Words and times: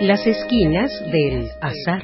las 0.00 0.26
esquinas 0.26 0.90
del 1.10 1.48
azar. 1.60 2.02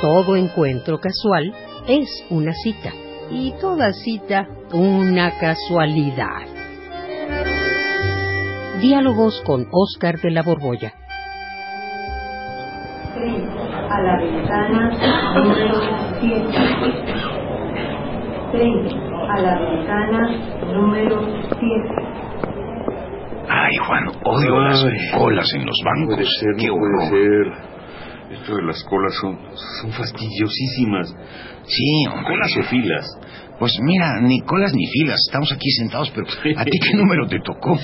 Todo 0.00 0.36
encuentro 0.36 0.98
casual 0.98 1.54
es 1.88 2.08
una 2.30 2.52
cita 2.52 2.92
y 3.30 3.52
toda 3.60 3.92
cita 3.92 4.46
una 4.72 5.38
casualidad. 5.38 6.46
Diálogos 8.80 9.42
con 9.46 9.66
Oscar 9.72 10.18
de 10.20 10.30
la 10.30 10.42
Borbolla. 10.42 10.92
A 13.88 14.02
la 14.02 14.18
ventana 14.20 14.90
número 15.34 15.80
7. 16.20 16.56
A 19.28 19.40
la 19.40 19.58
ventana 19.58 20.28
número 20.72 21.20
7. 21.58 22.05
Ay, 23.48 23.76
Juan, 23.86 24.08
odio 24.24 24.60
las 24.60 24.84
colas 25.16 25.48
en 25.54 25.66
los 25.66 25.76
bancos. 25.84 26.16
Puede 26.16 26.28
ser, 26.40 26.54
Qué 26.58 26.66
no 26.68 26.76
puede 26.76 27.10
ser. 27.10 27.76
Esto 28.38 28.56
de 28.56 28.62
las 28.62 28.82
colas 28.84 29.14
son, 29.20 29.38
son 29.80 29.92
fastidiosísimas. 29.92 31.14
Sí, 31.64 32.06
hombre. 32.08 32.34
¿Colas 32.34 32.56
o 32.58 32.62
filas? 32.64 33.06
Pues 33.58 33.72
mira, 33.82 34.20
ni 34.20 34.40
colas 34.40 34.72
ni 34.74 34.86
filas. 34.86 35.16
Estamos 35.28 35.52
aquí 35.52 35.70
sentados, 35.70 36.10
pero 36.14 36.26
¿a 36.58 36.64
ti 36.64 36.78
qué 36.78 36.96
número 36.96 37.26
te 37.28 37.38
tocó? 37.40 37.78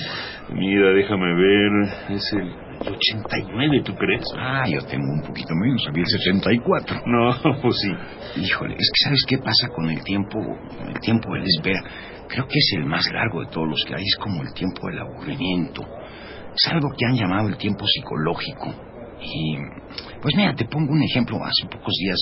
Mira, 0.51 0.91
déjame 0.91 1.33
ver. 1.33 1.71
Es 2.09 2.33
el 2.33 2.53
89, 2.91 3.81
¿tú 3.85 3.95
crees? 3.95 4.23
Ah, 4.37 4.65
yo 4.67 4.81
tengo 4.81 5.05
un 5.13 5.21
poquito 5.21 5.53
menos, 5.55 5.83
había 5.87 6.03
el 6.03 6.09
74. 6.09 7.01
No, 7.05 7.35
pues 7.61 7.75
sí. 7.81 8.41
Híjole, 8.41 8.75
es 8.75 8.91
que 8.93 9.03
¿sabes 9.05 9.23
qué 9.27 9.37
pasa 9.37 9.69
con 9.73 9.89
el 9.89 10.03
tiempo? 10.03 10.39
El 10.87 10.99
tiempo 10.99 11.33
de 11.33 11.39
la 11.39 11.45
espera. 11.45 11.79
Creo 12.33 12.47
que 12.47 12.57
es 12.57 12.73
el 12.77 12.85
más 12.85 13.05
largo 13.13 13.41
de 13.41 13.51
todos 13.51 13.67
los 13.69 13.83
que 13.85 13.93
hay. 13.93 14.01
Es 14.01 14.15
como 14.15 14.41
el 14.41 14.51
tiempo 14.55 14.87
del 14.87 14.97
aburrimiento. 15.01 15.83
Es 15.83 16.71
algo 16.71 16.89
que 16.97 17.05
han 17.05 17.15
llamado 17.15 17.47
el 17.47 17.57
tiempo 17.57 17.85
psicológico. 17.85 18.73
Y, 19.21 19.55
pues 20.19 20.33
mira, 20.35 20.55
te 20.55 20.65
pongo 20.65 20.93
un 20.93 21.03
ejemplo. 21.03 21.37
Hace 21.37 21.67
pocos 21.69 21.93
días 21.99 22.17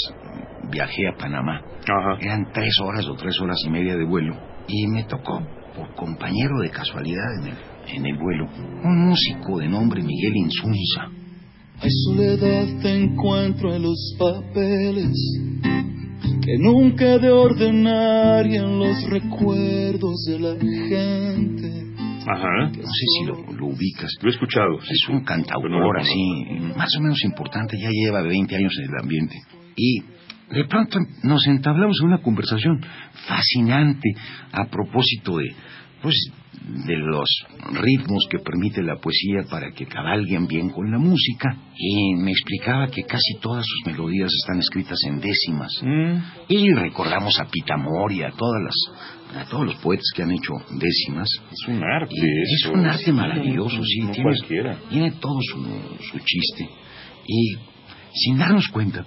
viajé 0.69 1.07
a 1.07 1.17
Panamá. 1.17 1.61
Ajá. 1.87 2.17
Eran 2.19 2.51
tres 2.51 2.73
horas 2.83 3.07
o 3.07 3.15
tres 3.15 3.39
horas 3.39 3.57
y 3.65 3.69
media 3.69 3.95
de 3.95 4.03
vuelo. 4.03 4.35
Y 4.67 4.85
me 4.87 5.05
tocó, 5.05 5.41
por 5.77 5.95
compañero 5.95 6.59
de 6.59 6.69
casualidad 6.71 7.33
en 7.39 7.47
el, 7.47 7.57
en 7.95 8.05
el 8.05 8.17
vuelo, 8.17 8.49
un 8.83 9.07
músico 9.07 9.59
de 9.59 9.69
nombre 9.69 10.03
Miguel 10.03 10.35
Insunza. 10.35 11.07
Hay 11.81 11.89
soledad 12.05 12.67
te 12.81 13.01
encuentro 13.01 13.73
en 13.73 13.83
los 13.83 14.15
papeles 14.19 15.15
que 16.21 16.57
nunca 16.59 17.15
he 17.15 17.19
de 17.19 17.29
ordenar 17.31 18.45
y 18.47 18.55
en 18.55 18.79
los 18.79 19.03
recuerdos 19.09 20.25
de 20.27 20.39
la 20.39 20.55
gente. 20.59 21.91
Ajá. 22.27 22.69
No 22.69 22.83
sé 22.83 23.05
si 23.17 23.25
lo, 23.25 23.51
lo 23.53 23.67
ubicas. 23.67 24.11
Lo 24.21 24.29
he 24.29 24.33
escuchado. 24.33 24.79
sí, 24.81 24.89
Es 24.91 25.09
un 25.09 25.19
no 25.19 25.25
cantautor 25.25 25.99
así, 25.99 26.73
más 26.75 26.89
o 26.97 27.01
menos 27.01 27.23
importante, 27.23 27.77
ya 27.79 27.89
lleva 27.89 28.21
20 28.21 28.55
años 28.55 28.73
en 28.79 28.93
el 28.93 29.01
ambiente. 29.01 29.35
Y 29.75 30.01
de 30.53 30.65
pronto 30.65 30.99
nos 31.23 31.45
entablamos 31.47 31.97
en 32.01 32.07
una 32.07 32.21
conversación 32.21 32.79
fascinante 33.27 34.13
a 34.51 34.65
propósito 34.65 35.37
de, 35.37 35.53
pues, 36.01 36.15
de 36.53 36.97
los 36.97 37.27
ritmos 37.71 38.25
que 38.29 38.39
permite 38.39 38.83
la 38.83 38.97
poesía 38.97 39.43
para 39.49 39.71
que 39.71 39.85
cabalguen 39.85 40.47
bien 40.47 40.69
con 40.69 40.91
la 40.91 40.97
música. 40.97 41.55
Y 41.77 42.15
me 42.15 42.31
explicaba 42.31 42.87
que 42.87 43.03
casi 43.03 43.35
todas 43.41 43.65
sus 43.65 43.91
melodías 43.91 44.29
están 44.41 44.59
escritas 44.59 44.97
en 45.07 45.19
décimas. 45.19 45.71
Mm, 45.81 46.17
Y 46.49 46.73
recordamos 46.73 47.39
a 47.39 47.45
Pitamor 47.45 48.11
y 48.11 48.23
a 48.23 48.31
todas 48.31 48.61
las, 48.63 49.41
a 49.41 49.49
todos 49.49 49.65
los 49.65 49.75
poetas 49.77 50.05
que 50.15 50.23
han 50.23 50.31
hecho 50.31 50.53
décimas. 50.77 51.27
es 51.51 51.67
un 51.67 51.83
arte. 51.83 52.15
Es 52.15 52.65
un 52.71 52.85
arte 52.85 53.11
maravilloso, 53.13 53.81
sí. 53.83 54.01
No 54.01 54.11
tiene, 54.11 54.23
cualquiera. 54.23 54.77
tiene 54.89 55.11
todo 55.11 55.39
su, 55.41 55.57
su 56.11 56.19
chiste. 56.19 56.69
Y 57.27 57.55
sin 58.13 58.37
darnos 58.37 58.67
cuenta, 58.67 59.05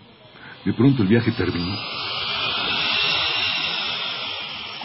de 0.64 0.72
pronto 0.72 1.02
el 1.02 1.08
viaje 1.08 1.30
terminó. 1.32 1.76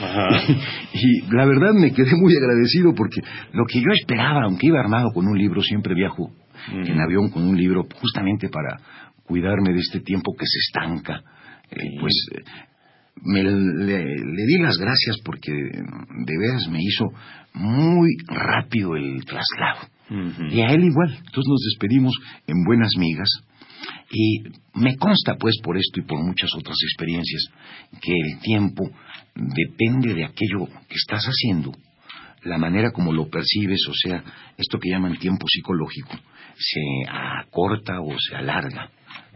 Ajá. 0.01 0.27
Y 0.93 1.21
la 1.33 1.45
verdad 1.45 1.73
me 1.73 1.91
quedé 1.91 2.15
muy 2.15 2.35
agradecido 2.35 2.93
porque 2.95 3.21
lo 3.53 3.65
que 3.65 3.79
yo 3.79 3.91
esperaba, 3.91 4.43
aunque 4.45 4.67
iba 4.67 4.79
armado 4.79 5.11
con 5.13 5.27
un 5.27 5.37
libro, 5.37 5.61
siempre 5.61 5.93
viajo 5.93 6.31
Mm. 6.67 6.85
en 6.91 6.99
avión 6.99 7.29
con 7.29 7.47
un 7.47 7.57
libro 7.57 7.87
justamente 8.01 8.49
para 8.49 8.77
cuidarme 9.23 9.71
de 9.73 9.79
este 9.79 10.01
tiempo 10.01 10.33
que 10.37 10.45
se 10.45 10.59
estanca. 10.59 11.21
Eh, 11.71 11.97
pues 11.99 12.13
eh, 12.35 12.41
me 13.23 13.43
le, 13.43 14.03
le 14.03 14.45
di 14.45 14.57
las 14.61 14.77
gracias 14.77 15.17
porque 15.23 15.51
de 15.53 16.37
veras 16.37 16.67
me 16.69 16.79
hizo 16.81 17.05
muy 17.53 18.09
rápido 18.27 18.95
el 18.95 19.23
traslado. 19.25 19.87
Y 20.51 20.61
a 20.61 20.67
él 20.73 20.83
igual. 20.85 21.09
Entonces 21.11 21.47
nos 21.47 21.61
despedimos 21.71 22.13
en 22.47 22.63
buenas 22.65 22.91
migas. 22.97 23.29
Y 24.11 24.43
me 24.73 24.95
consta, 24.97 25.35
pues, 25.39 25.55
por 25.63 25.77
esto 25.77 26.01
y 26.01 26.03
por 26.03 26.19
muchas 26.23 26.49
otras 26.57 26.75
experiencias, 26.83 27.45
que 28.01 28.11
el 28.11 28.39
tiempo 28.41 28.89
depende 29.39 30.13
de 30.13 30.25
aquello 30.25 30.65
que 30.87 30.95
estás 30.95 31.25
haciendo, 31.25 31.71
la 32.43 32.57
manera 32.57 32.91
como 32.91 33.11
lo 33.11 33.29
percibes, 33.29 33.81
o 33.87 33.93
sea, 33.93 34.23
esto 34.57 34.79
que 34.79 34.89
llaman 34.89 35.17
tiempo 35.17 35.45
psicológico, 35.47 36.17
se 36.57 36.81
acorta 37.09 38.01
o 38.01 38.15
se 38.19 38.35
alarga. 38.35 38.89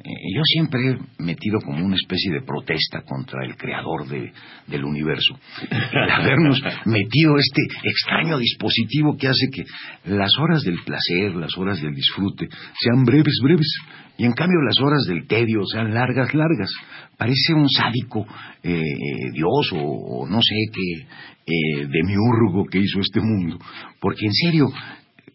Eh, 0.03 0.09
yo 0.35 0.41
siempre 0.44 0.79
he 0.91 1.23
metido 1.23 1.59
como 1.59 1.85
una 1.85 1.95
especie 1.95 2.31
de 2.34 2.41
protesta 2.41 3.03
contra 3.03 3.45
el 3.45 3.56
creador 3.56 4.07
de- 4.07 4.31
del 4.67 4.84
universo. 4.84 5.39
El 5.69 6.09
habernos 6.11 6.59
metido 6.85 7.35
este 7.38 7.61
extraño 7.83 8.38
dispositivo 8.38 9.16
que 9.17 9.28
hace 9.29 9.47
que 9.53 9.63
las 10.12 10.31
horas 10.41 10.63
del 10.63 10.78
placer, 10.83 11.35
las 11.35 11.57
horas 11.57 11.81
del 11.81 11.94
disfrute, 11.95 12.47
sean 12.79 13.03
breves, 13.06 13.39
breves. 13.44 13.78
Y 14.17 14.25
en 14.25 14.33
cambio 14.33 14.59
las 14.62 14.79
horas 14.79 15.06
del 15.07 15.25
tedio 15.28 15.62
sean 15.72 15.94
largas, 15.94 16.33
largas. 16.33 16.72
Parece 17.17 17.53
un 17.56 17.67
sádico 17.69 18.25
eh, 18.62 18.73
eh, 18.79 19.31
dios 19.33 19.72
o, 19.73 19.79
o 19.79 20.28
no 20.28 20.39
sé 20.41 20.56
qué 20.72 21.07
eh, 21.45 21.88
demiurgo 21.88 22.66
que 22.69 22.79
hizo 22.79 23.00
este 23.00 23.22
mundo. 23.22 23.57
Porque 24.00 24.25
en 24.25 24.33
serio, 24.33 24.67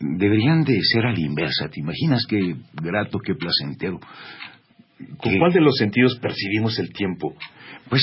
deberían 0.00 0.62
de 0.64 0.78
ser 0.82 1.06
a 1.06 1.12
la 1.12 1.20
inversa. 1.20 1.68
¿Te 1.68 1.80
imaginas 1.80 2.24
qué 2.28 2.54
grato, 2.74 3.18
qué 3.18 3.34
placentero? 3.34 3.98
¿Con 5.18 5.32
que- 5.32 5.38
cuál 5.38 5.52
de 5.52 5.60
los 5.60 5.76
sentidos 5.76 6.18
percibimos 6.20 6.78
el 6.78 6.92
tiempo? 6.92 7.34
Pues 7.88 8.02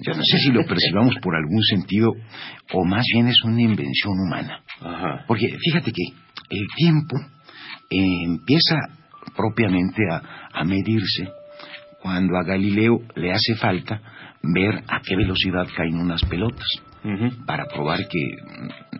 yo 0.00 0.12
no 0.14 0.22
sé 0.22 0.38
si 0.38 0.50
lo 0.52 0.64
percibamos 0.66 1.14
por 1.22 1.34
algún 1.36 1.62
sentido 1.62 2.12
o 2.72 2.84
más 2.84 3.04
bien 3.14 3.28
es 3.28 3.42
una 3.44 3.62
invención 3.62 4.14
humana. 4.18 4.60
Ajá. 4.80 5.24
Porque 5.26 5.46
fíjate 5.58 5.90
que 5.92 6.02
el 6.50 6.66
tiempo 6.76 7.16
eh, 7.90 8.24
empieza 8.24 8.76
propiamente 9.36 10.02
a, 10.10 10.22
a 10.52 10.64
medirse 10.64 11.28
cuando 12.02 12.36
a 12.36 12.44
Galileo 12.44 12.98
le 13.14 13.32
hace 13.32 13.54
falta 13.56 14.00
ver 14.42 14.82
a 14.88 15.00
qué 15.00 15.16
velocidad 15.16 15.66
caen 15.76 15.96
unas 15.98 16.22
pelotas 16.22 16.66
Para 17.46 17.66
probar 17.66 18.00
que 18.08 18.20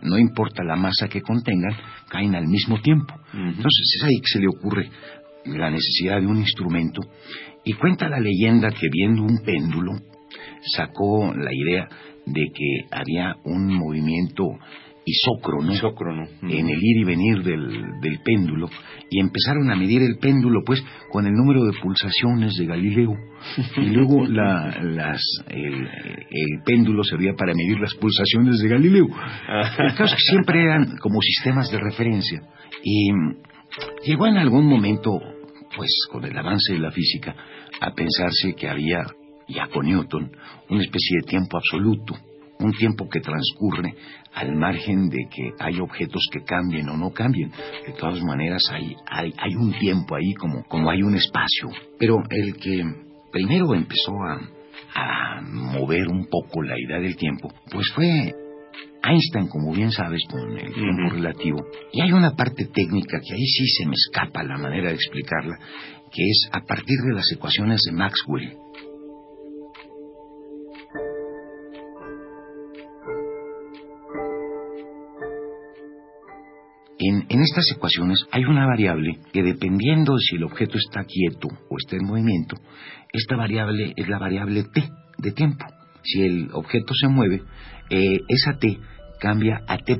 no 0.03 0.17
importa 0.17 0.63
la 0.63 0.75
masa 0.75 1.07
que 1.09 1.21
contengan, 1.21 1.75
caen 2.09 2.35
al 2.35 2.47
mismo 2.47 2.79
tiempo. 2.81 3.13
Entonces 3.33 3.95
es 3.97 4.03
ahí 4.03 4.19
que 4.19 4.33
se 4.33 4.39
le 4.39 4.47
ocurre 4.47 4.89
la 5.45 5.69
necesidad 5.69 6.19
de 6.19 6.27
un 6.27 6.37
instrumento. 6.37 7.01
Y 7.63 7.73
cuenta 7.73 8.07
la 8.07 8.19
leyenda 8.19 8.69
que 8.69 8.87
viendo 8.91 9.23
un 9.23 9.39
péndulo 9.43 9.93
sacó 10.75 11.33
la 11.33 11.53
idea 11.53 11.87
de 12.25 12.45
que 12.53 12.85
había 12.91 13.35
un 13.45 13.73
movimiento 13.73 14.43
isócrono 15.09 15.71
Isócrono. 15.73 16.23
En 16.43 16.69
el 16.69 16.77
ir 16.83 16.97
y 16.97 17.03
venir 17.05 17.41
del, 17.43 17.99
del 18.01 18.19
péndulo 18.23 18.69
y 19.09 19.19
empezaron 19.21 19.71
a 19.71 19.75
medir 19.75 20.01
el 20.01 20.17
péndulo 20.19 20.61
pues 20.65 20.83
con 21.11 21.25
el 21.25 21.31
número 21.33 21.63
de 21.65 21.71
pulsaciones 21.81 22.53
de 22.59 22.65
Galileo. 22.65 23.13
Y 23.77 23.85
luego 23.91 24.25
la- 24.27 24.77
las, 24.83 25.21
el, 25.49 25.73
el 25.85 26.61
péndulo 26.65 27.03
servía 27.03 27.33
para 27.37 27.53
medir 27.53 27.79
las 27.79 27.93
pulsaciones 27.95 28.59
de 28.59 28.67
Galileo. 28.67 29.05
El 29.79 29.95
caso 29.95 30.15
que 30.15 30.21
siempre 30.21 30.61
eran 30.61 30.97
como 30.97 31.21
sistemas 31.21 31.71
de 31.71 31.79
referencia. 31.79 32.41
Y 32.83 33.09
llegó 34.05 34.27
en 34.27 34.37
algún 34.37 34.65
momento 34.67 35.11
pues 35.75 35.89
con 36.11 36.25
el 36.25 36.37
avance 36.37 36.73
de 36.73 36.79
la 36.79 36.91
física 36.91 37.35
a 37.79 37.91
pensarse 37.93 38.53
que 38.57 38.67
había 38.67 39.03
ya 39.47 39.67
con 39.67 39.85
Newton 39.85 40.31
una 40.69 40.81
especie 40.81 41.19
de 41.21 41.27
tiempo 41.29 41.57
absoluto 41.57 42.15
un 42.59 42.71
tiempo 42.73 43.07
que 43.09 43.19
transcurre 43.19 43.93
al 44.33 44.55
margen 44.55 45.09
de 45.09 45.27
que 45.29 45.51
hay 45.59 45.79
objetos 45.79 46.21
que 46.31 46.43
cambien 46.43 46.89
o 46.89 46.97
no 46.97 47.11
cambien. 47.11 47.51
De 47.85 47.93
todas 47.93 48.21
maneras, 48.23 48.61
hay, 48.71 48.95
hay, 49.05 49.33
hay 49.37 49.55
un 49.55 49.73
tiempo 49.77 50.15
ahí 50.15 50.33
como, 50.33 50.63
como 50.63 50.89
hay 50.89 51.01
un 51.01 51.15
espacio. 51.15 51.69
Pero 51.99 52.17
el 52.29 52.55
que 52.57 52.83
primero 53.31 53.73
empezó 53.73 54.13
a, 54.23 54.39
a 54.95 55.41
mover 55.41 56.07
un 56.07 56.27
poco 56.27 56.61
la 56.63 56.79
idea 56.79 56.99
del 56.99 57.15
tiempo, 57.15 57.49
pues 57.71 57.87
fue 57.93 58.33
Einstein, 59.03 59.47
como 59.47 59.73
bien 59.73 59.91
sabes, 59.91 60.21
con 60.29 60.51
el 60.51 60.73
tiempo 60.73 61.03
Ujú. 61.07 61.15
relativo. 61.15 61.57
Y 61.93 62.01
hay 62.01 62.11
una 62.11 62.35
parte 62.35 62.65
técnica 62.65 63.19
que 63.19 63.33
ahí 63.33 63.45
sí 63.45 63.65
se 63.67 63.85
me 63.85 63.93
escapa 63.93 64.43
la 64.43 64.57
manera 64.57 64.89
de 64.89 64.95
explicarla, 64.95 65.57
que 66.11 66.23
es 66.23 66.49
a 66.51 66.61
partir 66.61 66.97
de 67.07 67.13
las 67.15 67.25
ecuaciones 67.33 67.81
de 67.85 67.91
Maxwell. 67.95 68.57
En, 77.09 77.25
en 77.29 77.41
estas 77.41 77.63
ecuaciones 77.73 78.25
hay 78.31 78.43
una 78.43 78.65
variable 78.65 79.19
que 79.31 79.41
dependiendo 79.41 80.13
de 80.15 80.19
si 80.19 80.35
el 80.35 80.43
objeto 80.43 80.77
está 80.77 81.05
quieto 81.05 81.47
o 81.69 81.77
está 81.77 81.95
en 81.95 82.05
movimiento, 82.05 82.57
esta 83.13 83.37
variable 83.37 83.93
es 83.95 84.09
la 84.09 84.19
variable 84.19 84.65
t 84.65 84.83
de 85.17 85.31
tiempo. 85.31 85.65
Si 86.03 86.21
el 86.21 86.49
objeto 86.51 86.93
se 86.93 87.07
mueve, 87.07 87.43
eh, 87.89 88.19
esa 88.27 88.57
t 88.59 88.77
cambia 89.21 89.61
a 89.67 89.77
t'. 89.77 89.97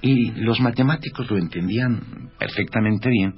Y 0.00 0.30
los 0.42 0.60
matemáticos 0.60 1.28
lo 1.28 1.38
entendían 1.38 2.30
perfectamente 2.38 3.08
bien 3.10 3.34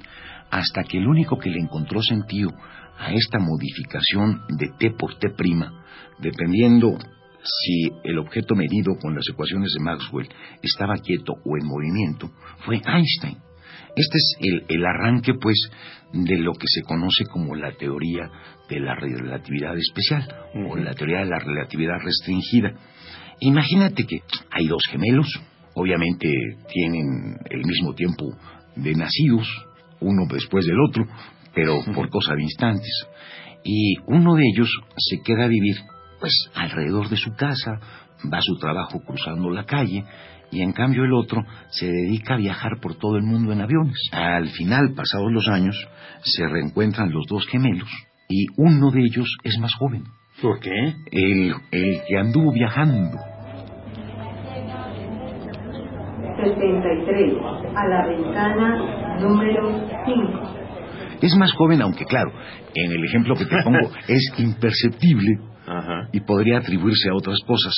hasta 0.51 0.83
que 0.83 0.99
el 0.99 1.07
único 1.07 1.39
que 1.39 1.49
le 1.49 1.59
encontró 1.59 2.03
sentido 2.03 2.51
a 2.99 3.11
esta 3.13 3.39
modificación 3.39 4.43
de 4.59 4.69
t 4.77 4.91
por 4.91 5.17
t', 5.17 5.33
dependiendo 6.19 6.99
si 7.45 7.91
el 8.03 8.17
objeto 8.17 8.55
medido 8.55 8.95
con 8.99 9.15
las 9.15 9.25
ecuaciones 9.31 9.71
de 9.77 9.83
Maxwell 9.83 10.29
estaba 10.61 10.95
quieto 10.95 11.33
o 11.45 11.57
en 11.57 11.65
movimiento, 11.65 12.31
fue 12.65 12.75
Einstein. 12.77 13.37
Este 13.95 14.17
es 14.17 14.35
el, 14.39 14.65
el, 14.67 14.85
arranque, 14.85 15.33
pues, 15.39 15.57
de 16.11 16.37
lo 16.37 16.53
que 16.53 16.67
se 16.67 16.81
conoce 16.81 17.25
como 17.31 17.55
la 17.55 17.71
teoría 17.73 18.29
de 18.69 18.79
la 18.79 18.95
relatividad 18.95 19.77
especial 19.77 20.27
o 20.69 20.75
la 20.75 20.93
teoría 20.93 21.19
de 21.19 21.25
la 21.27 21.39
relatividad 21.39 21.97
restringida. 22.03 22.73
Imagínate 23.39 24.05
que 24.05 24.19
hay 24.51 24.67
dos 24.67 24.81
gemelos, 24.89 25.27
obviamente 25.75 26.27
tienen 26.67 27.37
el 27.49 27.63
mismo 27.65 27.93
tiempo 27.93 28.25
de 28.75 28.95
nacidos, 28.95 29.47
uno 29.99 30.25
después 30.31 30.65
del 30.65 30.79
otro, 30.79 31.05
pero 31.53 31.83
por 31.93 32.09
cosa 32.09 32.33
de 32.35 32.43
instantes. 32.43 33.07
Y 33.63 33.95
uno 34.07 34.35
de 34.35 34.43
ellos 34.53 34.69
se 34.97 35.21
queda 35.23 35.45
a 35.45 35.49
vivir, 35.49 35.75
pues, 36.25 36.49
alrededor 36.55 37.07
de 37.07 37.17
su 37.17 37.35
casa, 37.35 37.79
va 38.33 38.39
a 38.39 38.41
su 38.41 38.57
trabajo 38.57 38.99
cruzando 39.05 39.51
la 39.51 39.63
calle, 39.63 40.03
y 40.51 40.61
en 40.61 40.71
cambio 40.71 41.03
el 41.03 41.13
otro 41.13 41.43
se 41.69 41.85
dedica 41.85 42.33
a 42.33 42.37
viajar 42.37 42.79
por 42.81 42.95
todo 42.95 43.17
el 43.17 43.23
mundo 43.23 43.51
en 43.51 43.61
aviones. 43.61 44.09
Al 44.11 44.49
final, 44.49 44.95
pasados 44.95 45.31
los 45.31 45.47
años, 45.47 45.75
se 46.23 46.47
reencuentran 46.47 47.11
los 47.11 47.27
dos 47.27 47.45
gemelos, 47.45 47.89
y 48.27 48.47
uno 48.57 48.89
de 48.89 49.01
ellos 49.01 49.27
es 49.43 49.59
más 49.59 49.71
joven. 49.75 50.03
¿Por 50.41 50.59
qué? 50.59 50.95
El, 51.11 51.53
el 51.71 52.01
que 52.07 52.17
anduvo 52.17 52.51
viajando. 52.51 53.19
73. 56.43 57.33
A 57.75 57.87
la 57.87 58.07
ventana 58.07 59.19
número 59.19 59.87
5. 60.05 61.19
Es 61.21 61.35
más 61.35 61.53
joven, 61.53 61.83
aunque 61.83 62.05
claro, 62.05 62.31
en 62.73 62.91
el 62.91 63.05
ejemplo 63.05 63.35
que 63.35 63.45
te 63.45 63.63
pongo 63.63 63.91
es 64.07 64.33
imperceptible 64.39 65.54
Y 66.11 66.19
podría 66.21 66.59
atribuirse 66.59 67.09
a 67.09 67.15
otras 67.15 67.39
cosas. 67.45 67.73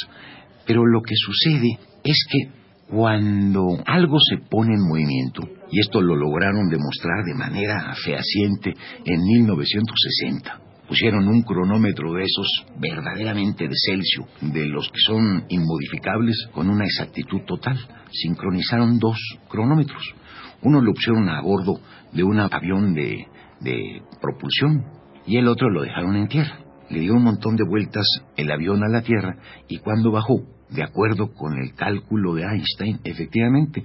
Pero 0.65 0.85
lo 0.85 1.01
que 1.01 1.15
sucede 1.15 1.79
es 2.03 2.25
que 2.29 2.51
cuando 2.89 3.77
algo 3.85 4.17
se 4.19 4.37
pone 4.49 4.73
en 4.73 4.87
movimiento, 4.87 5.41
y 5.71 5.79
esto 5.79 6.01
lo 6.01 6.15
lograron 6.15 6.69
demostrar 6.69 7.23
de 7.25 7.35
manera 7.35 7.93
fehaciente 7.95 8.73
en 9.05 9.21
1960, 9.21 10.61
pusieron 10.87 11.27
un 11.27 11.41
cronómetro 11.43 12.13
de 12.13 12.23
esos 12.23 12.65
verdaderamente 12.79 13.67
de 13.67 13.75
Celsius, 13.75 14.27
de 14.41 14.65
los 14.67 14.87
que 14.89 14.99
son 15.05 15.45
inmodificables 15.49 16.47
con 16.53 16.69
una 16.69 16.85
exactitud 16.85 17.41
total. 17.45 17.77
Sincronizaron 18.11 18.97
dos 18.99 19.17
cronómetros. 19.49 20.13
Uno 20.61 20.81
lo 20.81 20.93
pusieron 20.93 21.29
a 21.29 21.41
bordo 21.41 21.79
de 22.13 22.23
un 22.23 22.39
avión 22.39 22.93
de, 22.93 23.27
de 23.59 24.01
propulsión 24.21 24.85
y 25.25 25.37
el 25.37 25.47
otro 25.47 25.69
lo 25.69 25.81
dejaron 25.81 26.15
en 26.15 26.27
tierra. 26.27 26.66
Le 26.89 26.99
dio 26.99 27.13
un 27.13 27.23
montón 27.23 27.55
de 27.55 27.65
vueltas 27.65 28.05
el 28.35 28.51
avión 28.51 28.83
a 28.83 28.89
la 28.89 29.01
tierra 29.01 29.37
y 29.67 29.77
cuando 29.79 30.11
bajó, 30.11 30.41
de 30.69 30.83
acuerdo 30.83 31.33
con 31.33 31.57
el 31.57 31.73
cálculo 31.73 32.33
de 32.35 32.43
Einstein, 32.43 32.99
efectivamente, 33.03 33.83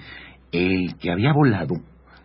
el 0.52 0.96
que 0.98 1.10
había 1.10 1.32
volado 1.32 1.76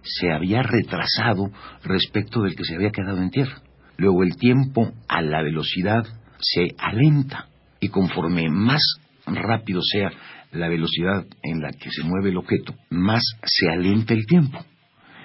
se 0.03 0.31
había 0.31 0.63
retrasado 0.63 1.51
respecto 1.83 2.41
del 2.41 2.55
que 2.55 2.63
se 2.63 2.75
había 2.75 2.91
quedado 2.91 3.21
en 3.21 3.29
tierra. 3.29 3.61
Luego 3.97 4.23
el 4.23 4.35
tiempo 4.37 4.91
a 5.07 5.21
la 5.21 5.41
velocidad 5.41 6.05
se 6.39 6.75
alenta 6.77 7.47
y 7.79 7.89
conforme 7.89 8.49
más 8.49 8.81
rápido 9.25 9.81
sea 9.81 10.11
la 10.51 10.69
velocidad 10.69 11.25
en 11.43 11.61
la 11.61 11.71
que 11.71 11.91
se 11.91 12.03
mueve 12.03 12.29
el 12.29 12.37
objeto, 12.37 12.73
más 12.89 13.21
se 13.43 13.69
alenta 13.69 14.13
el 14.13 14.25
tiempo. 14.25 14.59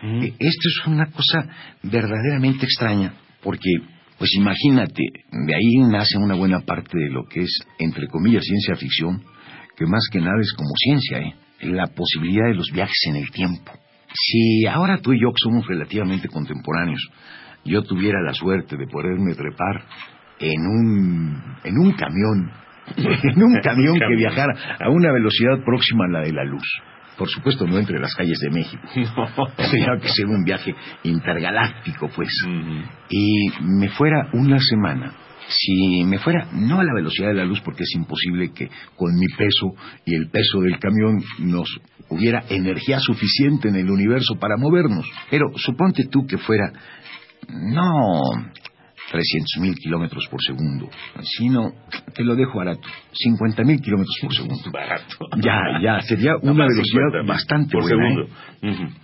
Mm. 0.02 0.22
Eh, 0.22 0.34
Esto 0.38 0.69
es 0.69 0.87
una 0.87 1.06
cosa 1.10 1.48
verdaderamente 1.82 2.64
extraña 2.64 3.14
porque, 3.43 3.70
pues 4.22 4.36
imagínate, 4.36 5.02
de 5.32 5.52
ahí 5.52 5.78
nace 5.90 6.16
una 6.16 6.36
buena 6.36 6.60
parte 6.60 6.96
de 6.96 7.10
lo 7.10 7.24
que 7.24 7.40
es, 7.40 7.58
entre 7.80 8.06
comillas, 8.06 8.44
ciencia 8.44 8.76
ficción, 8.76 9.20
que 9.76 9.84
más 9.84 10.02
que 10.12 10.20
nada 10.20 10.36
es 10.40 10.52
como 10.52 10.70
ciencia, 10.76 11.19
¿eh? 11.19 11.34
la 11.62 11.88
posibilidad 11.88 12.46
de 12.46 12.54
los 12.54 12.70
viajes 12.72 13.00
en 13.08 13.16
el 13.16 13.28
tiempo. 13.32 13.72
Si 14.14 14.64
ahora 14.66 14.98
tú 14.98 15.12
y 15.12 15.20
yo, 15.20 15.30
que 15.30 15.42
somos 15.42 15.66
relativamente 15.66 16.28
contemporáneos, 16.28 17.04
yo 17.64 17.82
tuviera 17.82 18.22
la 18.24 18.32
suerte 18.32 18.76
de 18.76 18.86
poderme 18.86 19.34
trepar 19.34 19.86
en 20.38 20.60
un, 20.69 21.42
en 21.64 21.78
un 21.78 21.92
camión, 21.94 22.52
en 22.96 23.42
un 23.42 23.58
camión 23.60 23.98
que 23.98 24.16
viajara 24.16 24.54
a 24.78 24.88
una 24.88 25.10
velocidad 25.10 25.64
próxima 25.64 26.04
a 26.04 26.10
la 26.12 26.20
de 26.20 26.32
la 26.32 26.44
luz. 26.44 26.62
Por 27.16 27.28
supuesto, 27.28 27.66
no 27.66 27.78
entre 27.78 27.98
las 27.98 28.14
calles 28.14 28.38
de 28.40 28.50
México. 28.50 28.82
Tendría 29.56 29.98
que 30.00 30.08
ser 30.08 30.26
un 30.26 30.44
viaje 30.44 30.74
intergaláctico, 31.04 32.08
pues. 32.14 32.30
Y 33.08 33.50
me 33.62 33.88
fuera 33.90 34.30
una 34.32 34.58
semana. 34.58 35.12
Si 35.48 36.04
me 36.04 36.18
fuera, 36.18 36.48
no 36.52 36.80
a 36.80 36.84
la 36.84 36.94
velocidad 36.94 37.28
de 37.28 37.34
la 37.34 37.44
luz, 37.44 37.60
porque 37.60 37.82
es 37.82 37.94
imposible 37.94 38.52
que 38.54 38.70
con 38.96 39.14
mi 39.14 39.26
peso 39.36 39.74
y 40.06 40.14
el 40.14 40.30
peso 40.30 40.60
del 40.60 40.78
camión 40.78 41.22
nos 41.40 41.68
hubiera 42.08 42.44
energía 42.48 42.98
suficiente 43.00 43.68
en 43.68 43.76
el 43.76 43.90
universo 43.90 44.36
para 44.36 44.56
movernos. 44.56 45.06
Pero 45.30 45.46
suponte 45.56 46.04
tú 46.10 46.26
que 46.26 46.38
fuera, 46.38 46.72
no 47.48 48.22
300 49.12 49.60
mil 49.60 49.74
kilómetros 49.74 50.26
por 50.30 50.40
segundo, 50.42 50.88
sino, 51.36 51.70
te 52.14 52.24
lo 52.24 52.34
dejo 52.34 52.58
barato, 52.58 52.80
50 53.12 53.62
mil 53.62 53.80
kilómetros 53.80 54.16
por 54.22 54.34
segundo. 54.34 54.70
Barato. 54.72 55.16
Ya, 55.36 55.58
ya, 55.82 56.00
sería 56.00 56.32
una 56.42 56.66
velocidad 56.66 57.10
50 57.12 57.32
bastante 57.32 57.72
por 57.72 57.82
buena. 57.82 58.08
¿eh? 58.08 58.26
segundo. 58.62 58.94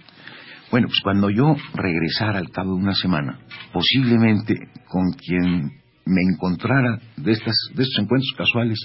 Bueno, 0.70 0.88
pues 0.88 1.00
cuando 1.02 1.30
yo 1.30 1.56
regresara 1.74 2.38
al 2.38 2.50
cabo 2.50 2.74
de 2.76 2.82
una 2.82 2.94
semana, 2.94 3.38
posiblemente 3.72 4.54
con 4.86 5.12
quien 5.12 5.70
me 6.04 6.22
encontrara 6.22 6.98
de, 7.16 7.32
estas, 7.32 7.54
de 7.74 7.82
estos 7.82 8.02
encuentros 8.02 8.32
casuales 8.36 8.78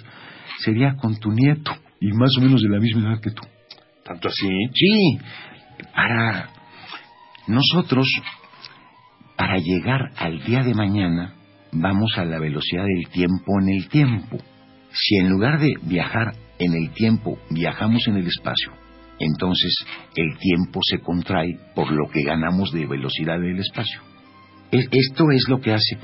sería 0.59 0.95
con 0.95 1.17
tu 1.19 1.31
nieto, 1.31 1.71
y 1.99 2.11
más 2.11 2.37
o 2.37 2.41
menos 2.41 2.61
de 2.61 2.69
la 2.69 2.79
misma 2.79 3.11
edad 3.11 3.21
que 3.21 3.31
tú. 3.31 3.43
¿Tanto 4.03 4.27
así? 4.27 4.47
Sí, 4.73 5.19
para 5.95 6.49
nosotros, 7.47 8.07
para 9.53 9.61
llegar 9.63 10.11
al 10.17 10.43
día 10.43 10.63
de 10.63 10.73
mañana, 10.73 11.35
vamos 11.71 12.17
a 12.17 12.25
la 12.25 12.39
velocidad 12.39 12.85
del 12.85 13.07
tiempo 13.11 13.59
en 13.61 13.69
el 13.69 13.87
tiempo. 13.87 14.37
Si 14.91 15.17
en 15.17 15.29
lugar 15.29 15.59
de 15.59 15.75
viajar 15.83 16.33
en 16.57 16.73
el 16.73 16.89
tiempo, 16.91 17.37
viajamos 17.51 18.07
en 18.07 18.17
el 18.17 18.25
espacio, 18.25 18.71
entonces 19.19 19.75
el 20.15 20.39
tiempo 20.39 20.79
se 20.89 20.97
contrae 21.01 21.55
por 21.75 21.91
lo 21.91 22.09
que 22.11 22.23
ganamos 22.23 22.71
de 22.71 22.87
velocidad 22.87 23.39
del 23.39 23.59
espacio. 23.59 24.01
E- 24.71 24.87
Esto 24.89 25.29
es 25.29 25.43
lo 25.47 25.59
que 25.61 25.73
hace 25.73 25.99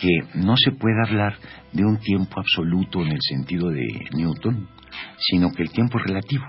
que 0.00 0.38
no 0.38 0.56
se 0.56 0.72
pueda 0.72 1.02
hablar 1.06 1.36
de 1.74 1.84
un 1.84 1.98
tiempo 1.98 2.40
absoluto 2.40 3.02
en 3.02 3.12
el 3.12 3.20
sentido 3.20 3.68
de 3.68 3.88
Newton, 4.16 4.70
sino 5.18 5.50
que 5.52 5.64
el 5.64 5.70
tiempo 5.70 5.98
es 5.98 6.04
relativo. 6.06 6.44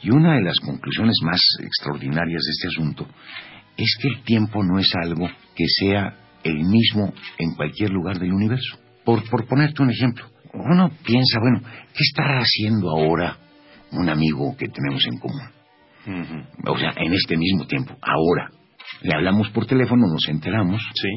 Y 0.00 0.10
una 0.10 0.34
de 0.34 0.42
las 0.42 0.60
conclusiones 0.60 1.16
más 1.24 1.40
extraordinarias 1.58 2.40
de 2.40 2.50
este 2.52 2.68
asunto 2.68 3.08
es 3.84 3.96
que 4.00 4.08
el 4.08 4.22
tiempo 4.22 4.62
no 4.62 4.78
es 4.78 4.90
algo 5.02 5.28
que 5.56 5.64
sea 5.78 6.16
el 6.42 6.64
mismo 6.64 7.12
en 7.38 7.54
cualquier 7.54 7.90
lugar 7.90 8.18
del 8.18 8.32
universo. 8.32 8.78
Por, 9.04 9.28
por 9.28 9.46
ponerte 9.46 9.82
un 9.82 9.90
ejemplo, 9.90 10.26
uno 10.54 10.90
piensa, 11.04 11.38
bueno, 11.40 11.60
¿qué 11.62 12.02
estará 12.02 12.40
haciendo 12.40 12.90
ahora 12.90 13.36
un 13.92 14.08
amigo 14.08 14.56
que 14.56 14.68
tenemos 14.68 15.04
en 15.06 15.18
común? 15.18 15.48
O 16.66 16.78
sea, 16.78 16.92
en 16.96 17.12
este 17.12 17.36
mismo 17.36 17.66
tiempo, 17.66 17.96
ahora. 18.02 18.50
Le 19.02 19.14
hablamos 19.14 19.48
por 19.50 19.66
teléfono, 19.66 20.06
nos 20.08 20.26
enteramos, 20.28 20.82
Sí. 20.94 21.08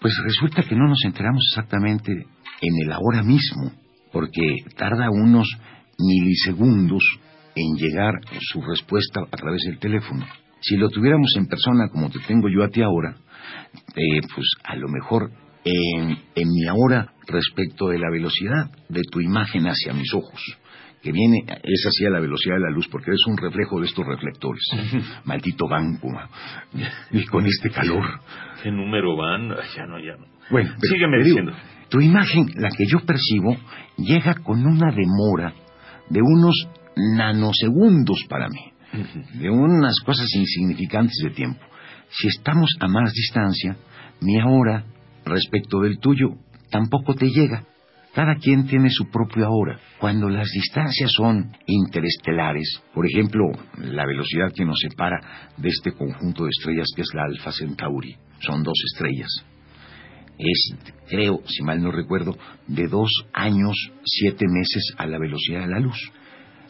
pues 0.00 0.14
resulta 0.24 0.62
que 0.62 0.74
no 0.74 0.88
nos 0.88 1.02
enteramos 1.04 1.42
exactamente 1.50 2.12
en 2.12 2.74
el 2.84 2.92
ahora 2.92 3.22
mismo, 3.22 3.70
porque 4.12 4.56
tarda 4.76 5.08
unos 5.10 5.48
milisegundos 5.98 7.02
en 7.54 7.76
llegar 7.76 8.14
su 8.40 8.60
respuesta 8.62 9.20
a 9.30 9.36
través 9.36 9.62
del 9.64 9.78
teléfono. 9.78 10.26
Si 10.66 10.76
lo 10.76 10.88
tuviéramos 10.88 11.30
en 11.36 11.46
persona 11.46 11.88
como 11.92 12.08
te 12.10 12.18
tengo 12.20 12.48
yo 12.48 12.64
a 12.64 12.68
ti 12.68 12.80
ahora, 12.82 13.16
eh, 13.96 14.20
pues 14.34 14.46
a 14.64 14.76
lo 14.76 14.88
mejor 14.88 15.30
en, 15.64 16.10
en 16.34 16.48
mi 16.48 16.66
ahora 16.66 17.12
respecto 17.26 17.88
de 17.88 17.98
la 17.98 18.10
velocidad 18.10 18.70
de 18.88 19.02
tu 19.10 19.20
imagen 19.20 19.64
hacia 19.66 19.92
mis 19.92 20.12
ojos, 20.14 20.40
que 21.02 21.12
viene, 21.12 21.44
es 21.62 21.86
así 21.86 22.06
a 22.06 22.10
la 22.10 22.20
velocidad 22.20 22.54
de 22.56 22.62
la 22.62 22.70
luz, 22.70 22.88
porque 22.90 23.10
es 23.10 23.26
un 23.26 23.36
reflejo 23.36 23.78
de 23.78 23.86
estos 23.86 24.06
reflectores. 24.06 24.62
Maldito 25.24 25.68
banco, 25.68 26.08
y 27.10 27.24
con 27.26 27.44
este 27.44 27.68
calor. 27.70 28.20
¿Qué 28.62 28.70
número 28.70 29.14
van? 29.16 29.50
Ya 29.76 29.84
no, 29.86 29.98
ya 30.00 30.16
no. 30.16 30.26
Bueno, 30.50 30.70
pero 30.80 30.94
Sígueme 30.94 31.18
diciendo. 31.22 31.52
tu 31.90 32.00
imagen, 32.00 32.46
la 32.56 32.70
que 32.70 32.86
yo 32.86 33.00
percibo, 33.00 33.54
llega 33.98 34.34
con 34.42 34.64
una 34.64 34.90
demora 34.92 35.52
de 36.08 36.20
unos 36.22 36.68
nanosegundos 36.96 38.24
para 38.28 38.48
mí. 38.48 38.73
De 39.34 39.50
unas 39.50 39.94
cosas 40.04 40.28
insignificantes 40.34 41.16
de 41.22 41.30
tiempo. 41.30 41.60
Si 42.10 42.28
estamos 42.28 42.70
a 42.80 42.88
más 42.88 43.12
distancia, 43.12 43.76
mi 44.20 44.38
ahora 44.38 44.84
respecto 45.24 45.80
del 45.80 45.98
tuyo 45.98 46.36
tampoco 46.70 47.14
te 47.14 47.28
llega. 47.28 47.64
Cada 48.14 48.36
quien 48.36 48.66
tiene 48.66 48.90
su 48.90 49.10
propio 49.10 49.46
ahora. 49.46 49.80
Cuando 49.98 50.28
las 50.28 50.48
distancias 50.50 51.10
son 51.16 51.50
interestelares, 51.66 52.80
por 52.94 53.06
ejemplo, 53.06 53.46
la 53.78 54.06
velocidad 54.06 54.52
que 54.54 54.64
nos 54.64 54.78
separa 54.80 55.50
de 55.56 55.68
este 55.68 55.92
conjunto 55.92 56.44
de 56.44 56.50
estrellas 56.50 56.86
que 56.94 57.02
es 57.02 57.08
la 57.12 57.24
Alfa 57.24 57.50
Centauri, 57.50 58.16
son 58.38 58.62
dos 58.62 58.76
estrellas. 58.92 59.30
Es, 60.38 60.76
creo, 61.08 61.40
si 61.46 61.62
mal 61.64 61.82
no 61.82 61.90
recuerdo, 61.90 62.36
de 62.68 62.86
dos 62.86 63.10
años, 63.32 63.74
siete 64.04 64.46
meses 64.48 64.94
a 64.96 65.06
la 65.06 65.18
velocidad 65.18 65.62
de 65.62 65.72
la 65.72 65.80
luz. 65.80 65.98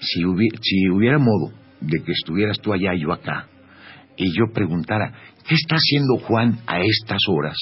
Si, 0.00 0.22
si 0.62 0.88
hubiera 0.90 1.18
modo 1.18 1.52
de 1.86 2.02
que 2.02 2.12
estuvieras 2.12 2.58
tú 2.60 2.72
allá 2.72 2.94
y 2.94 3.02
yo 3.02 3.12
acá, 3.12 3.48
y 4.16 4.26
yo 4.36 4.52
preguntara, 4.52 5.12
¿qué 5.46 5.54
está 5.54 5.76
haciendo 5.76 6.18
Juan 6.18 6.58
a 6.66 6.80
estas 6.80 7.20
horas? 7.28 7.56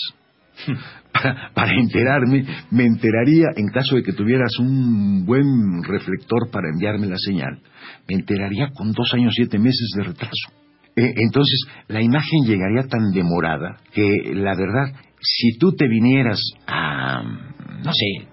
para, 1.54 1.72
enterarme, 1.72 2.44
me 2.70 2.84
enteraría 2.84 3.46
en 3.56 3.68
caso 3.68 3.96
de 3.96 4.02
que 4.02 4.12
tuvieras 4.12 4.58
un 4.58 5.24
buen 5.24 5.82
reflector 5.82 6.50
para 6.50 6.68
enviarme 6.72 7.06
la 7.06 7.18
señal, 7.18 7.60
me 8.08 8.14
enteraría 8.16 8.70
con 8.74 8.92
dos 8.92 9.12
años 9.14 9.34
siete 9.34 9.58
meses 9.58 9.90
de 9.96 10.02
retraso. 10.04 10.52
Eh, 10.94 11.14
entonces, 11.16 11.64
la 11.88 12.02
imagen 12.02 12.44
llegaría 12.44 12.82
tan 12.86 13.12
demorada 13.12 13.78
que, 13.92 14.34
la 14.34 14.54
verdad, 14.54 14.94
si 15.20 15.56
tú 15.58 15.72
te 15.72 15.88
vinieras 15.88 16.40
a, 16.66 17.22
no 17.22 17.92
sé, 17.92 18.28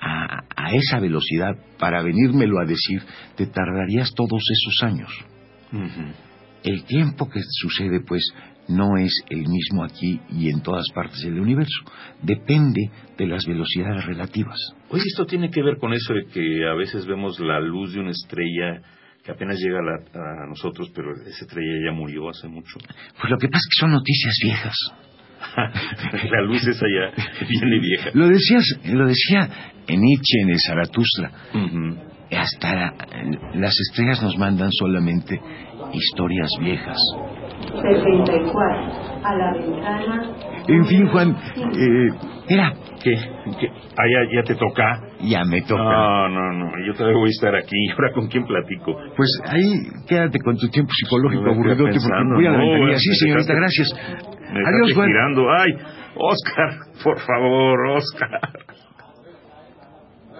a, 0.00 0.42
esa 0.72 1.00
velocidad 1.00 1.56
para 1.78 2.02
venírmelo 2.02 2.60
a 2.60 2.64
decir, 2.64 3.02
te 3.36 3.46
tardarías 3.46 4.12
todos 4.14 4.42
esos 4.50 4.82
años. 4.82 5.10
El 6.62 6.84
tiempo 6.84 7.28
que 7.28 7.40
sucede, 7.42 8.00
pues, 8.06 8.32
no 8.68 8.96
es 8.96 9.12
el 9.28 9.46
mismo 9.48 9.84
aquí 9.84 10.20
y 10.30 10.48
en 10.48 10.62
todas 10.62 10.86
partes 10.94 11.20
del 11.22 11.40
universo. 11.40 11.80
Depende 12.22 12.90
de 13.16 13.26
las 13.26 13.44
velocidades 13.46 14.04
relativas. 14.04 14.58
Oye, 14.90 15.02
esto 15.06 15.26
tiene 15.26 15.50
que 15.50 15.62
ver 15.62 15.78
con 15.78 15.92
eso 15.92 16.14
de 16.14 16.26
que 16.26 16.66
a 16.66 16.74
veces 16.74 17.06
vemos 17.06 17.38
la 17.40 17.60
luz 17.60 17.94
de 17.94 18.00
una 18.00 18.10
estrella 18.10 18.80
que 19.24 19.32
apenas 19.32 19.58
llega 19.58 19.78
a, 19.78 20.46
nosotros, 20.46 20.90
pero 20.94 21.12
esa 21.26 21.44
estrella 21.44 21.90
ya 21.90 21.92
murió 21.92 22.28
hace 22.28 22.48
mucho. 22.48 22.78
Pues 23.18 23.30
lo 23.30 23.38
que 23.38 23.48
pasa 23.48 23.58
es 23.58 23.68
que 23.68 23.80
son 23.80 23.90
noticias 23.90 24.34
viejas. 24.42 24.76
la 26.30 26.42
luz 26.42 26.66
esa 26.66 26.86
ya 26.86 27.46
viene 27.48 27.78
vieja. 27.80 28.10
Lo 28.14 28.28
decías, 28.28 28.64
lo 28.84 29.06
decía 29.06 29.48
Nietzsche 29.88 30.40
en 30.42 30.50
el 30.50 30.58
Zaratustra. 30.66 31.30
Hasta 32.32 32.94
las 33.54 33.74
estrellas 33.88 34.22
nos 34.22 34.38
mandan 34.38 34.70
solamente 34.70 35.40
historias 35.92 36.50
viejas. 36.60 36.98
64. 37.82 39.00
A 39.22 39.34
la 39.34 39.52
ventana. 39.52 40.22
En 40.66 40.84
fin, 40.86 41.06
Juan, 41.08 41.30
eh, 41.30 42.08
era. 42.48 42.72
¿Qué? 43.02 43.14
Ah, 43.16 44.04
ya, 44.32 44.42
te 44.42 44.54
toca. 44.54 45.00
Ya 45.20 45.42
me 45.44 45.60
toca. 45.62 45.82
No, 45.82 46.28
no, 46.28 46.52
no. 46.52 46.70
Yo 46.86 46.94
todavía 46.94 47.18
voy 47.18 47.28
a 47.28 47.30
estar 47.30 47.54
aquí. 47.54 47.76
¿Y 47.76 47.90
ahora 47.90 48.12
con 48.14 48.28
quién 48.28 48.44
platico? 48.44 48.96
Pues 49.16 49.28
ahí 49.46 49.62
quédate 50.06 50.38
con 50.38 50.56
tu 50.56 50.68
tiempo 50.68 50.90
psicológico 50.92 51.50
aburrido 51.50 51.76
porque 51.78 51.98
voy 52.36 52.46
a 52.46 52.50
la 52.50 52.58
ventanilla. 52.58 52.98
Sí, 52.98 53.14
señorita, 53.14 53.54
gracias. 53.54 53.88
Adiós, 54.50 54.94
Juan. 54.94 55.08
Girando. 55.08 55.50
Ay, 55.50 55.72
Oscar, 56.16 56.70
por 57.02 57.18
favor, 57.20 57.86
Oscar. 57.96 58.40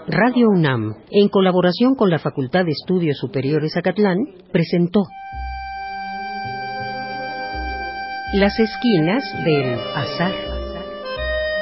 Radio 0.09 0.49
UNAM, 0.49 0.95
en 1.11 1.29
colaboración 1.29 1.95
con 1.95 2.11
la 2.11 2.19
Facultad 2.19 2.65
de 2.65 2.73
Estudios 2.73 3.19
Superiores 3.19 3.77
Acatlán, 3.77 4.17
presentó 4.51 5.03
Las 8.35 8.59
esquinas 8.59 9.23
del 9.45 9.75
azar. 9.95 10.33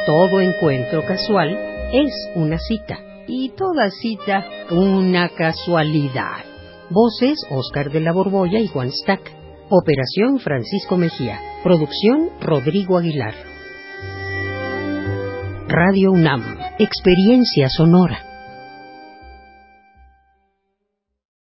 Todo 0.06 0.40
encuentro 0.40 1.04
casual 1.04 1.50
es 1.92 2.12
una 2.34 2.56
cita 2.58 2.98
y 3.26 3.50
toda 3.50 3.90
cita 3.90 4.44
una 4.70 5.28
casualidad. 5.30 6.44
Voces 6.90 7.38
Oscar 7.50 7.90
de 7.90 8.00
la 8.00 8.12
Borbolla 8.12 8.58
y 8.58 8.68
Juan 8.68 8.90
Stack. 8.90 9.32
Operación 9.70 10.38
Francisco 10.38 10.96
Mejía. 10.96 11.40
Producción 11.62 12.30
Rodrigo 12.40 12.96
Aguilar. 12.96 13.34
Radio 15.68 16.10
UNAM. 16.10 16.56
Experiencia 16.78 17.68
sonora. 17.68 18.27